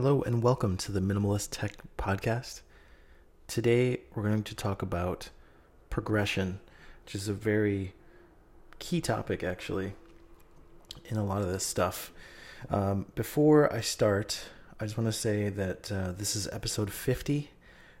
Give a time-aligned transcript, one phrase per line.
[0.00, 2.60] Hello and welcome to the Minimalist Tech Podcast.
[3.48, 5.30] Today we're going to talk about
[5.90, 6.60] progression,
[7.04, 7.94] which is a very
[8.78, 9.94] key topic actually
[11.06, 12.12] in a lot of this stuff.
[12.70, 14.44] Um, before I start,
[14.78, 17.50] I just want to say that uh, this is episode 50,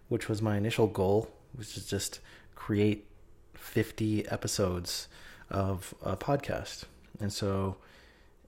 [0.06, 2.20] which was my initial goal, which is just
[2.54, 3.08] create
[3.54, 5.08] 50 episodes
[5.50, 6.84] of a podcast.
[7.18, 7.78] And so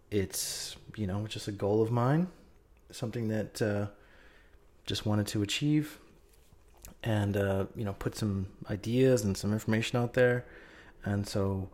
[0.09, 2.29] it's, you know, just a goal of mine,
[2.93, 3.87] something that uh,
[4.87, 5.99] just wanted to achieve
[7.03, 10.45] and, uh, you know, put some ideas and some information out there.
[11.05, 11.69] And so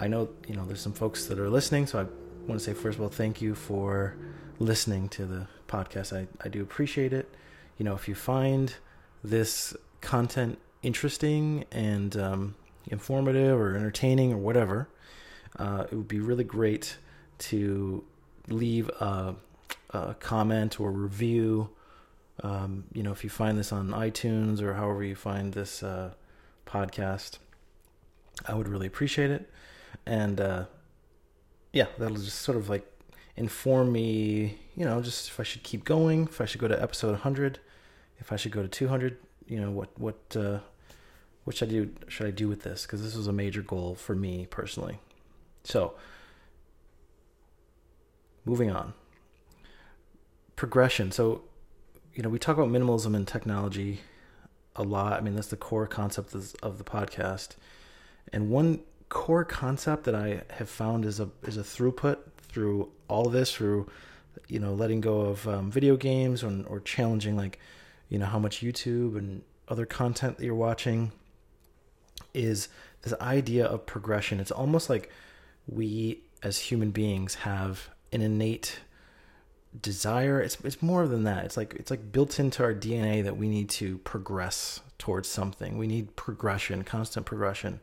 [0.00, 1.86] I know, you know, there's some folks that are listening.
[1.86, 2.04] So I
[2.46, 4.16] want to say, first of all, thank you for
[4.58, 6.16] listening to the podcast.
[6.16, 7.34] I, I do appreciate it.
[7.78, 8.74] You know, if you find
[9.22, 12.54] this content interesting and um,
[12.86, 14.88] informative or entertaining or whatever,
[15.58, 16.96] uh, it would be really great
[17.38, 18.04] to
[18.48, 19.34] leave a,
[19.90, 21.70] a comment or review.
[22.42, 26.12] Um, you know, if you find this on iTunes or however you find this uh,
[26.66, 27.38] podcast,
[28.46, 29.50] I would really appreciate it.
[30.04, 30.64] And uh,
[31.72, 32.86] yeah, that'll just sort of like
[33.36, 36.80] inform me, you know, just if I should keep going, if I should go to
[36.80, 37.60] episode 100,
[38.18, 40.58] if I should go to 200, you know, what what uh,
[41.44, 41.90] what should I do?
[42.08, 42.82] Should I do with this?
[42.82, 44.98] Because this was a major goal for me personally.
[45.62, 45.94] So,
[48.44, 48.94] moving on.
[50.56, 51.12] Progression.
[51.12, 51.42] So,
[52.14, 54.00] you know, we talk about minimalism and technology
[54.74, 55.12] a lot.
[55.12, 57.56] I mean, that's the core concept of the podcast.
[58.32, 63.28] And one core concept that I have found is a is a throughput through all
[63.28, 63.88] this through
[64.48, 67.58] you know letting go of um, video games or, or challenging like
[68.08, 71.12] you know how much YouTube and other content that you're watching
[72.34, 72.68] is
[73.02, 74.40] this idea of progression.
[74.40, 75.10] It's almost like
[75.66, 78.80] we as human beings have an innate
[79.80, 80.40] desire.
[80.40, 81.44] It's it's more than that.
[81.44, 85.78] It's like it's like built into our DNA that we need to progress towards something.
[85.78, 87.80] We need progression, constant progression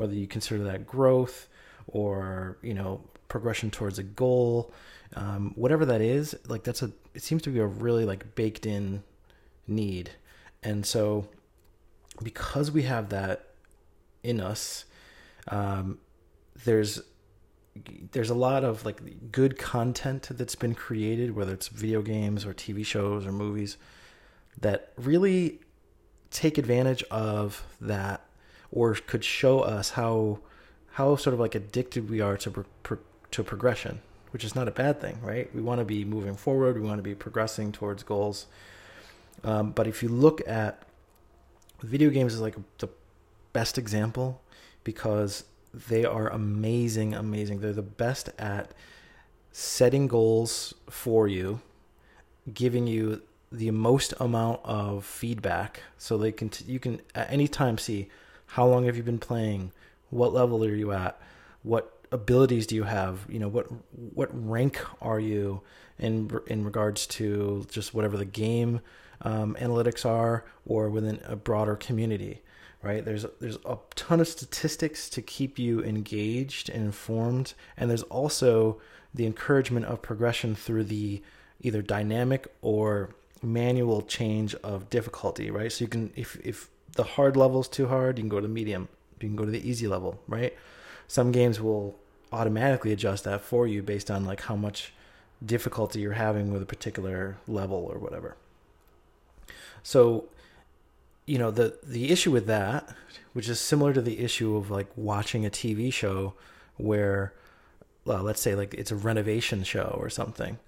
[0.00, 1.46] whether you consider that growth
[1.86, 4.72] or you know progression towards a goal
[5.14, 8.64] um, whatever that is like that's a it seems to be a really like baked
[8.64, 9.02] in
[9.66, 10.10] need
[10.62, 11.28] and so
[12.22, 13.50] because we have that
[14.22, 14.86] in us
[15.48, 15.98] um,
[16.64, 17.02] there's
[18.12, 22.52] there's a lot of like good content that's been created whether it's video games or
[22.52, 23.76] tv shows or movies
[24.60, 25.60] that really
[26.30, 28.24] take advantage of that
[28.72, 30.38] or could show us how
[30.92, 32.98] how sort of like addicted we are to pro-
[33.30, 34.00] to progression,
[34.32, 35.52] which is not a bad thing, right?
[35.54, 38.46] We want to be moving forward, we want to be progressing towards goals.
[39.44, 40.82] Um, but if you look at
[41.82, 42.88] video games, is like the
[43.52, 44.42] best example
[44.84, 47.60] because they are amazing, amazing.
[47.60, 48.72] They're the best at
[49.52, 51.60] setting goals for you,
[52.52, 53.22] giving you
[53.52, 58.08] the most amount of feedback, so they can t- you can at any time see
[58.46, 59.72] how long have you been playing?
[60.10, 61.20] What level are you at?
[61.62, 63.26] What abilities do you have?
[63.28, 63.66] You know, what
[64.14, 65.62] what rank are you
[65.98, 68.80] in in regards to just whatever the game
[69.22, 72.42] um, analytics are, or within a broader community?
[72.82, 73.04] Right?
[73.04, 78.80] There's there's a ton of statistics to keep you engaged and informed, and there's also
[79.14, 81.22] the encouragement of progression through the
[81.60, 83.10] either dynamic or
[83.42, 85.50] manual change of difficulty.
[85.50, 85.70] Right?
[85.70, 88.52] So you can if if the hard level's too hard, you can go to the
[88.52, 88.88] medium.
[89.20, 90.56] You can go to the easy level, right?
[91.06, 91.98] Some games will
[92.32, 94.92] automatically adjust that for you based on like how much
[95.44, 98.36] difficulty you're having with a particular level or whatever.
[99.82, 100.26] So,
[101.30, 102.88] you know, the the issue with that,
[103.34, 106.34] which is similar to the issue of like watching a TV show
[106.76, 107.34] where
[108.04, 110.58] well, let's say like it's a renovation show or something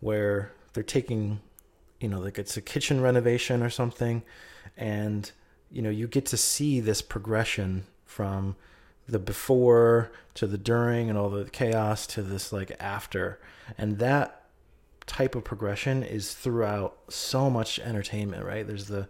[0.00, 1.38] where they're taking
[2.00, 4.24] you know, like it's a kitchen renovation or something
[4.76, 5.30] and
[5.70, 8.56] you know, you get to see this progression from
[9.08, 13.38] the before to the during and all the chaos to this like after.
[13.76, 14.46] And that
[15.06, 18.66] type of progression is throughout so much entertainment, right?
[18.66, 19.06] There's the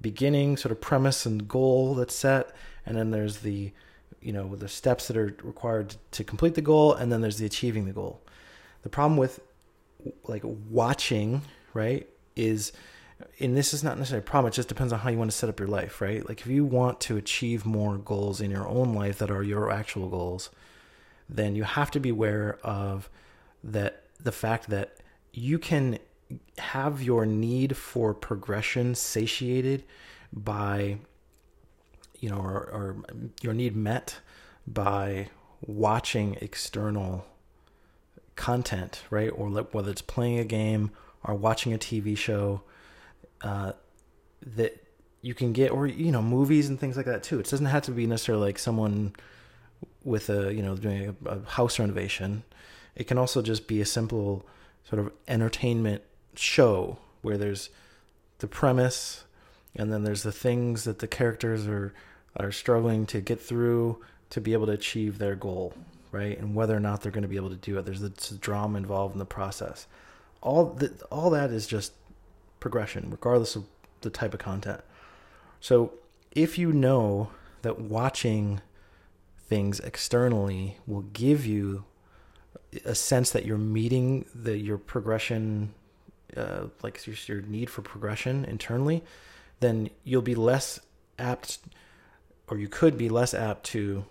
[0.00, 2.54] beginning sort of premise and goal that's set,
[2.86, 3.72] and then there's the
[4.20, 7.46] you know the steps that are required to complete the goal, and then there's the
[7.46, 8.20] achieving the goal.
[8.82, 9.40] The problem with
[10.24, 11.42] like watching,
[11.74, 12.72] right, is
[13.38, 15.36] and this is not necessarily a problem it just depends on how you want to
[15.36, 18.66] set up your life right like if you want to achieve more goals in your
[18.66, 20.50] own life that are your actual goals
[21.28, 23.08] then you have to be aware of
[23.62, 24.96] that the fact that
[25.32, 25.98] you can
[26.58, 29.84] have your need for progression satiated
[30.32, 30.98] by
[32.20, 32.96] you know or, or
[33.42, 34.20] your need met
[34.66, 35.28] by
[35.66, 37.26] watching external
[38.36, 40.90] content right or whether it's playing a game
[41.24, 42.62] or watching a TV show
[43.42, 43.72] uh,
[44.44, 44.84] that
[45.22, 47.38] you can get, or you know, movies and things like that too.
[47.38, 49.14] It doesn't have to be necessarily like someone
[50.02, 52.42] with a you know doing a, a house renovation.
[52.94, 54.46] It can also just be a simple
[54.84, 56.02] sort of entertainment
[56.40, 57.70] show where there's
[58.38, 59.24] the premise
[59.76, 61.92] and then there's the things that the characters are
[62.36, 64.00] are struggling to get through
[64.30, 65.74] to be able to achieve their goal,
[66.12, 66.38] right?
[66.38, 67.84] And whether or not they're going to be able to do it.
[67.84, 69.86] There's the drama involved in the process.
[70.40, 71.92] All that all that is just
[72.60, 73.64] progression, regardless of
[74.00, 74.80] the type of content.
[75.60, 75.92] So
[76.30, 77.30] if you know
[77.62, 78.60] that watching
[79.48, 81.84] things externally will give you
[82.84, 85.74] a sense that you're meeting the your progression
[86.36, 89.02] uh, like your, your need for progression internally
[89.60, 90.80] then you'll be less
[91.18, 91.58] apt
[92.48, 94.04] or you could be less apt to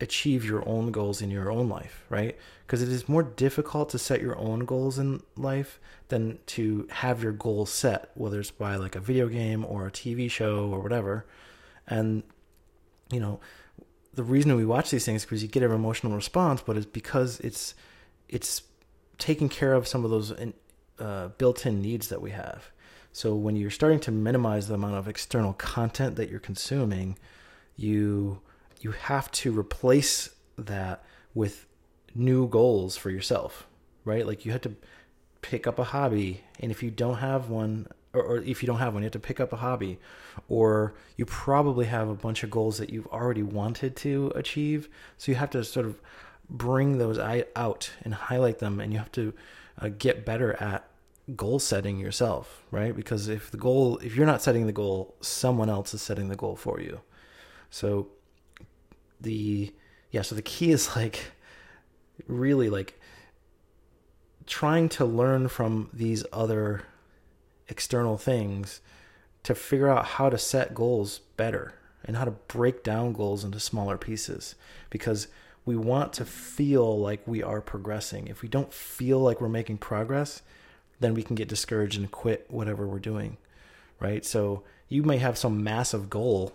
[0.00, 2.36] achieve your own goals in your own life, right?
[2.66, 5.78] Because it is more difficult to set your own goals in life
[6.08, 9.92] than to have your goals set, whether it's by like a video game or a
[9.92, 11.24] TV show or whatever.
[11.86, 12.24] And,
[13.12, 13.38] you know,
[14.12, 16.86] the reason we watch these things is because you get an emotional response, but it's
[16.86, 17.74] because it's,
[18.28, 18.62] it's
[19.18, 20.32] taking care of some of those
[20.98, 22.70] uh, built-in needs that we have.
[23.12, 27.18] So when you're starting to minimize the amount of external content that you're consuming,
[27.76, 28.40] you
[28.80, 31.04] you have to replace that
[31.34, 31.66] with
[32.14, 33.66] new goals for yourself,
[34.04, 34.26] right?
[34.26, 34.74] Like you have to
[35.40, 38.78] pick up a hobby, and if you don't have one, or, or, if you don't
[38.78, 39.98] have one, you have to pick up a hobby,
[40.48, 44.88] or you probably have a bunch of goals that you've already wanted to achieve.
[45.16, 46.00] So you have to sort of
[46.48, 49.32] bring those out and highlight them, and you have to
[49.78, 50.88] uh, get better at
[51.36, 52.94] goal setting yourself, right?
[52.94, 56.36] Because if the goal, if you're not setting the goal, someone else is setting the
[56.36, 57.00] goal for you.
[57.70, 58.08] So
[59.20, 59.72] the
[60.10, 61.32] yeah, so the key is like
[62.26, 63.00] really like
[64.46, 66.82] trying to learn from these other
[67.68, 68.80] external things
[69.44, 73.58] to figure out how to set goals better and how to break down goals into
[73.58, 74.54] smaller pieces
[74.90, 75.28] because
[75.64, 78.26] we want to feel like we are progressing.
[78.26, 80.42] If we don't feel like we're making progress,
[81.00, 83.36] then we can get discouraged and quit whatever we're doing.
[84.00, 84.24] Right?
[84.24, 86.52] So you may have some massive goal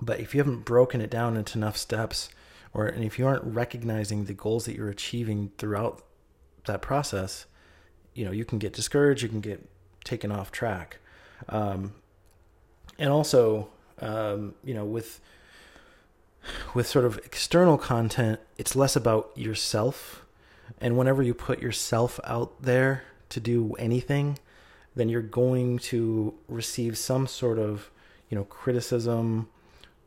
[0.00, 2.28] but if you haven't broken it down into enough steps,
[2.72, 6.02] or and if you aren't recognizing the goals that you're achieving throughout
[6.66, 7.46] that process,
[8.14, 9.22] you know you can get discouraged.
[9.22, 9.68] You can get
[10.04, 10.98] taken off track,
[11.48, 11.94] um,
[12.98, 13.68] and also
[14.00, 15.20] um, you know with
[16.74, 20.24] with sort of external content, it's less about yourself.
[20.80, 24.38] And whenever you put yourself out there to do anything,
[24.96, 27.90] then you're going to receive some sort of
[28.28, 29.48] you know criticism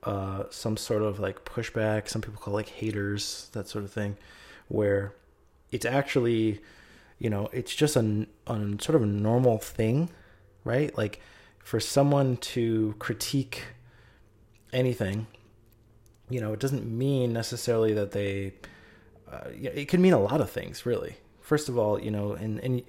[0.03, 2.07] uh, some sort of like pushback.
[2.07, 4.17] Some people call like haters, that sort of thing,
[4.69, 5.13] where
[5.71, 6.61] it's actually,
[7.19, 10.09] you know, it's just a, a sort of a normal thing,
[10.63, 10.97] right?
[10.97, 11.19] Like
[11.59, 13.65] for someone to critique
[14.71, 15.27] anything,
[16.29, 18.53] you know, it doesn't mean necessarily that they.
[19.31, 21.17] Uh, it can mean a lot of things, really.
[21.41, 22.83] First of all, you know, and and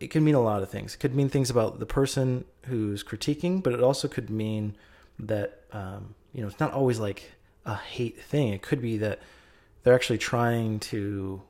[0.00, 0.94] it can mean a lot of things.
[0.94, 4.76] It could mean things about the person who's critiquing, but it also could mean
[5.18, 7.32] that um, you know it's not always like
[7.64, 8.52] a hate thing.
[8.52, 9.20] It could be that
[9.82, 11.42] they're actually trying to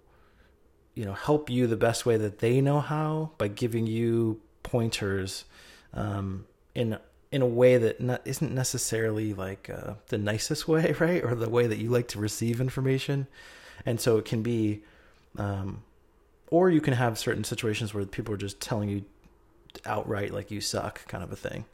[0.95, 5.45] you know help you the best way that they know how by giving you pointers
[5.93, 6.99] um, in
[7.35, 11.51] in a way that not, isn't necessarily like uh, the nicest way, right, or the
[11.51, 13.27] way that you like to receive information,
[13.85, 14.83] and so it can be,
[15.37, 15.83] um,
[16.47, 19.05] or you can have certain situations where people are just telling you
[19.85, 21.65] outright like you suck, kind of a thing.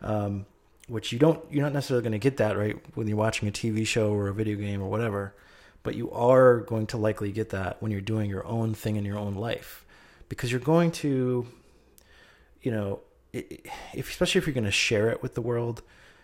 [0.00, 0.46] Um,
[0.88, 3.52] which you don't you're not necessarily going to get that right when you're watching a
[3.52, 5.34] TV show or a video game or whatever,
[5.82, 9.04] but you are going to likely get that when you're doing your own thing in
[9.04, 9.84] your own life.
[10.30, 11.46] Because you're going to
[12.64, 13.00] you know,
[13.34, 15.82] if especially if you're going to share it with the world,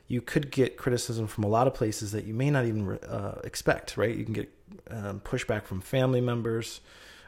[0.08, 3.40] you could get criticism from a lot of places that you may not even uh,
[3.44, 4.16] expect, right?
[4.16, 4.52] You can get
[4.90, 6.80] um, pushback from family members,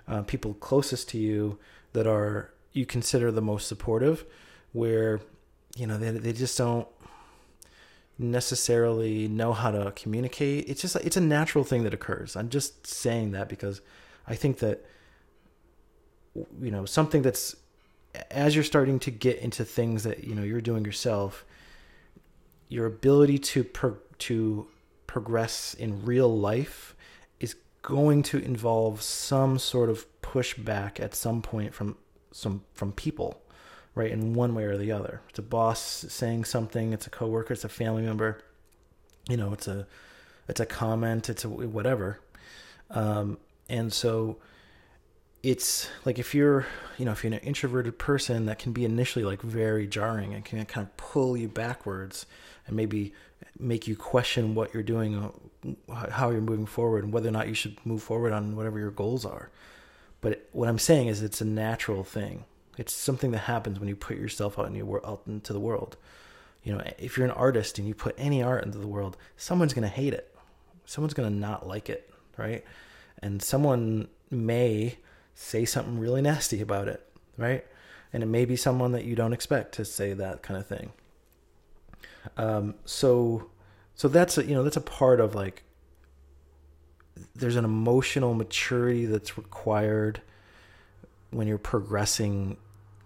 [0.09, 1.59] uh, people closest to you
[1.93, 4.25] that are you consider the most supportive,
[4.73, 5.21] where
[5.77, 6.89] you know they they just don't
[8.19, 10.69] necessarily know how to communicate.
[10.69, 12.37] It's just it's a natural thing that occurs.
[12.37, 13.81] I'm just saying that because
[14.27, 14.85] I think that
[16.35, 17.57] you know something that's
[18.31, 21.45] as you're starting to get into things that you know you're doing yourself,
[22.69, 24.67] your ability to pro- to
[25.07, 26.95] progress in real life
[27.41, 31.97] is going to involve some sort of pushback at some point from
[32.31, 33.43] some from people
[33.95, 35.21] right in one way or the other.
[35.29, 38.43] It's a boss saying something it's a coworker it's a family member
[39.29, 39.87] you know it's a
[40.49, 42.21] it's a comment it's a whatever.
[42.91, 43.39] Um,
[43.69, 44.39] and so
[45.43, 46.67] it's like if you're
[46.99, 50.45] you know if you're an introverted person that can be initially like very jarring and
[50.45, 52.27] can kind of pull you backwards
[52.67, 53.13] and maybe
[53.59, 55.33] make you question what you're doing
[56.11, 58.91] how you're moving forward and whether or not you should move forward on whatever your
[58.91, 59.51] goals are.
[60.21, 62.45] But what i'm saying is it's a natural thing.
[62.79, 65.97] It's something that happens when you put yourself out, in your, out into the world.
[66.63, 69.75] You know if you're an artist and you put any art into the world someone's
[69.75, 70.33] going to hate it.
[70.85, 72.65] Someone's going to not like it right?
[73.21, 74.97] And someone may
[75.35, 77.65] say something really nasty about it, right?
[78.13, 80.93] And it may be someone that you don't expect to say that kind of thing.
[82.37, 83.51] Um, so,
[83.95, 85.65] so that's a, you know that's a part of like
[87.35, 90.23] there's an emotional maturity that's required
[91.31, 92.57] when you're progressing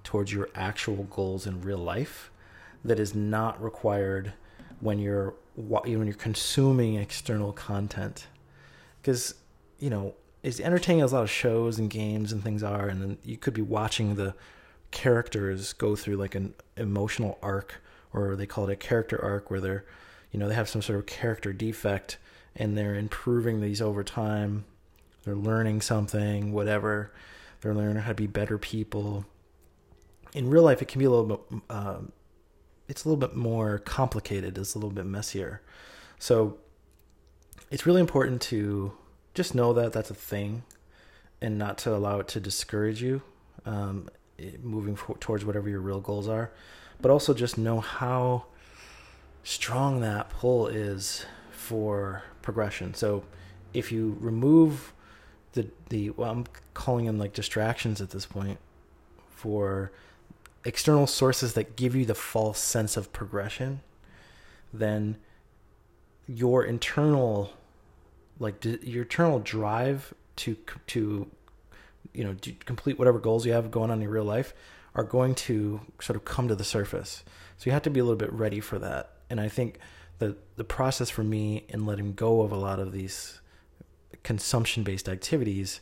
[0.04, 2.30] towards your actual goals in real life
[2.84, 4.32] that is not required
[4.80, 8.26] when you're when you're consuming external content
[9.00, 9.34] because
[9.78, 10.14] you know
[10.46, 13.36] as entertaining as a lot of shows and games and things are, and then you
[13.36, 14.32] could be watching the
[14.92, 19.60] characters go through like an emotional arc, or they call it a character arc, where
[19.60, 19.84] they're,
[20.30, 22.18] you know, they have some sort of character defect
[22.54, 24.64] and they're improving these over time.
[25.24, 27.12] They're learning something, whatever.
[27.60, 29.26] They're learning how to be better people.
[30.32, 31.60] In real life, it can be a little bit.
[31.68, 32.12] Um,
[32.88, 34.56] it's a little bit more complicated.
[34.56, 35.60] It's a little bit messier.
[36.20, 36.58] So
[37.68, 38.92] it's really important to
[39.36, 40.64] just know that that's a thing
[41.40, 43.22] and not to allow it to discourage you
[43.66, 44.08] um,
[44.62, 46.50] moving for, towards whatever your real goals are.
[47.00, 48.46] But also just know how
[49.44, 52.94] strong that pull is for progression.
[52.94, 53.24] So
[53.74, 54.94] if you remove
[55.52, 58.58] the the well, I'm calling them like distractions at this point
[59.28, 59.92] for
[60.64, 63.82] external sources that give you the false sense of progression,
[64.72, 65.16] then
[66.26, 67.52] your internal
[68.38, 70.56] like your internal drive to
[70.88, 71.30] to
[72.12, 74.54] you know to complete whatever goals you have going on in your real life
[74.94, 77.22] are going to sort of come to the surface.
[77.58, 79.12] So you have to be a little bit ready for that.
[79.28, 79.78] And I think
[80.18, 83.40] the the process for me in letting go of a lot of these
[84.22, 85.80] consumption based activities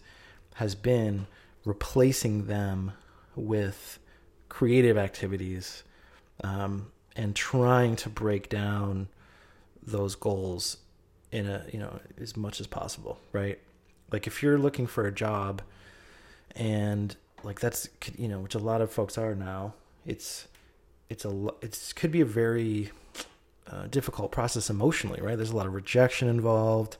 [0.56, 1.26] has been
[1.64, 2.92] replacing them
[3.34, 3.98] with
[4.48, 5.82] creative activities
[6.42, 9.08] um, and trying to break down
[9.82, 10.78] those goals
[11.34, 13.58] in a you know as much as possible right?
[14.12, 15.62] Like if you're looking for a job
[16.54, 19.74] and like that's you know which a lot of folks are now
[20.06, 20.46] it's
[21.10, 22.92] it's a it's could be a very
[23.66, 25.36] uh, difficult process emotionally right?
[25.36, 26.96] There's a lot of rejection involved.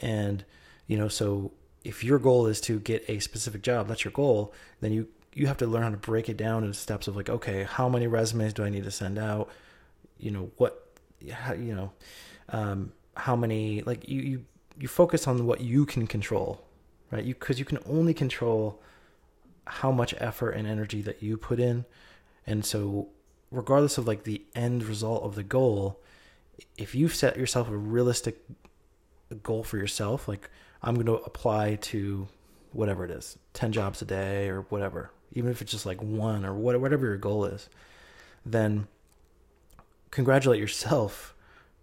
[0.00, 0.44] And
[0.88, 1.52] you know so
[1.84, 5.46] if your goal is to get a specific job that's your goal then you you
[5.46, 8.08] have to learn how to break it down into steps of like okay how many
[8.08, 9.48] resumes do i need to send out?
[10.18, 10.88] You know what
[11.32, 11.92] how, you know
[12.48, 14.44] um, how many like you you
[14.78, 16.64] you focus on what you can control,
[17.10, 17.24] right?
[17.24, 18.80] You because you can only control
[19.66, 21.84] how much effort and energy that you put in,
[22.46, 23.08] and so
[23.50, 26.00] regardless of like the end result of the goal,
[26.76, 28.38] if you've set yourself a realistic
[29.42, 30.48] goal for yourself, like
[30.82, 32.28] I'm going to apply to
[32.72, 36.44] whatever it is, 10 jobs a day or whatever, even if it's just like one
[36.44, 37.68] or whatever your goal is,
[38.46, 38.86] then
[40.10, 41.34] congratulate yourself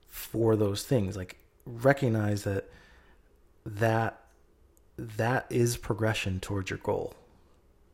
[0.07, 1.15] for those things.
[1.15, 2.69] Like recognize that
[3.65, 4.21] that
[4.97, 7.13] that is progression towards your goal.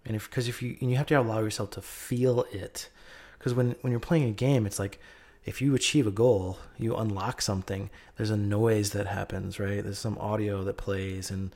[0.06, 2.90] And if because if you and you have to allow yourself to feel it.
[3.38, 5.00] Because when when you're playing a game it's like
[5.44, 9.84] if you achieve a goal you unlock something there's a noise that happens right?
[9.84, 11.54] There's some audio that plays and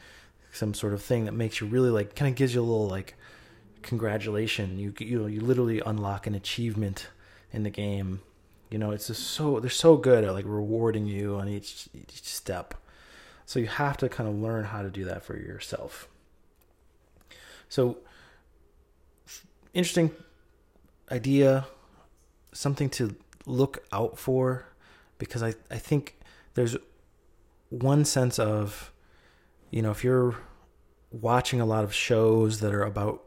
[0.51, 2.87] some sort of thing that makes you really like kind of gives you a little
[2.87, 3.15] like
[3.81, 4.77] congratulation.
[4.77, 7.07] You you you literally unlock an achievement
[7.53, 8.21] in the game
[8.69, 12.24] you know, it's just so they're so good at like rewarding you on each each
[12.24, 12.74] step.
[13.45, 16.09] So you have to kind of learn how to do that for yourself.
[17.69, 18.00] So
[19.74, 20.12] interesting
[21.12, 21.67] idea,
[22.51, 24.65] something to look out for
[25.17, 26.19] because I, I think
[26.55, 26.75] there's
[27.69, 28.91] one sense of,
[29.71, 30.36] you know, if you're
[31.12, 33.24] watching a lot of shows that are about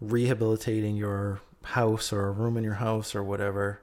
[0.00, 3.82] rehabilitating your house or a room in your house or whatever,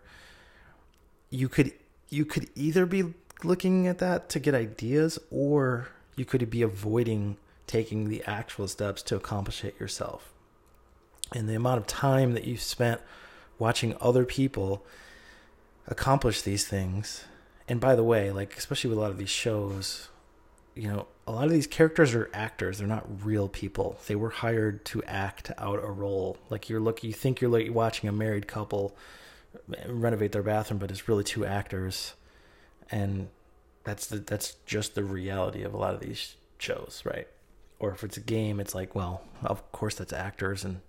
[1.29, 1.73] you could
[2.09, 7.37] you could either be looking at that to get ideas or you could be avoiding
[7.67, 10.33] taking the actual steps to accomplish it yourself.
[11.35, 13.01] And the amount of time that you've spent
[13.59, 14.85] watching other people
[15.85, 17.25] accomplish these things.
[17.67, 20.07] And by the way, like especially with a lot of these shows,
[20.73, 22.77] you know, a lot of these characters are actors.
[22.77, 23.99] They're not real people.
[24.07, 26.37] They were hired to act out a role.
[26.49, 28.95] Like you're looking, you think you're like watching a married couple
[29.87, 32.13] renovate their bathroom, but it's really two actors,
[32.91, 33.29] and
[33.83, 37.27] that's the that's just the reality of a lot of these shows, right?
[37.79, 40.81] or if it's a game, it's like, well, of course that's actors and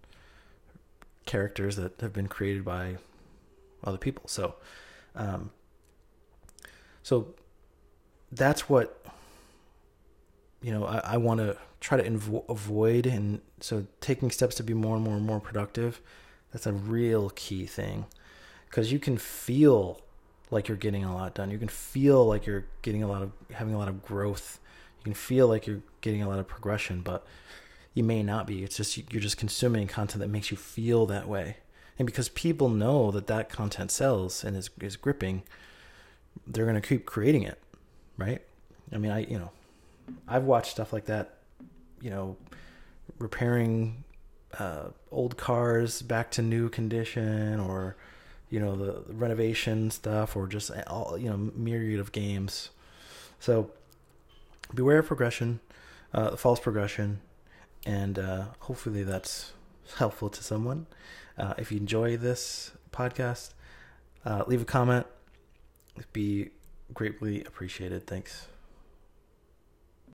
[1.27, 2.97] characters that have been created by
[3.85, 4.25] other people.
[4.27, 4.55] So,
[5.15, 5.51] um,
[7.03, 7.35] so
[8.33, 9.05] that's what
[10.63, 14.63] you know I, I want to try to invo- avoid, and so taking steps to
[14.63, 16.01] be more and more and more productive.
[16.53, 18.07] That's a real key thing
[18.69, 20.01] because you can feel
[20.51, 21.51] like you're getting a lot done.
[21.51, 24.59] You can feel like you're getting a lot of having a lot of growth.
[24.99, 27.27] You can feel like you're getting a lot of progression, but
[27.95, 28.63] you may not be.
[28.63, 31.59] It's just you're just consuming content that makes you feel that way.
[31.99, 35.43] And because people know that that content sells and is is gripping,
[36.47, 37.61] they're going to keep creating it,
[38.17, 38.41] right?
[38.93, 39.51] I mean, I you know,
[40.27, 41.39] I've watched stuff like that,
[42.01, 42.37] you know,
[43.19, 44.05] repairing
[44.59, 47.97] uh, old cars back to new condition or
[48.51, 52.71] you know the renovation stuff or just all you know myriad of games.
[53.41, 53.71] So
[54.75, 55.61] beware of progression
[56.13, 57.21] uh, false progression
[57.87, 59.53] and uh, hopefully that's
[59.99, 60.87] helpful to someone.
[61.37, 63.51] Uh, if you enjoy this podcast
[64.25, 65.07] uh, leave a comment.
[65.97, 66.51] It'd be
[66.93, 68.07] greatly appreciated.
[68.07, 68.47] Thanks